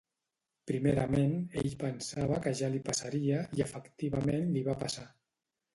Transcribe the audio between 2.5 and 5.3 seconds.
ja li passaria i efectivament li va passar.